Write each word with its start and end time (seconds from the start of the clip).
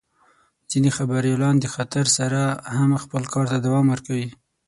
ځینې 0.71 0.89
خبریالان 0.97 1.55
د 1.59 1.65
خطر 1.75 2.05
سره 2.17 2.41
هم 2.77 2.89
خپل 3.03 3.23
کار 3.33 3.45
ته 3.51 3.57
دوام 3.65 3.85
ورکوي. 3.89 4.27